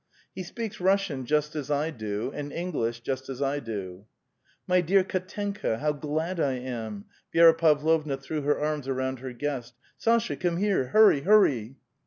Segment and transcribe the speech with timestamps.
[0.35, 4.05] ''He speaks Russian just as I do, and English just as I do.""
[4.67, 9.75] My dear Kdtenkn, how glad I am!" Vi6ra Pavlovna threw her arms around her guest.
[9.99, 10.85] —"Sasha, come here!
[10.87, 11.75] hurry, hurry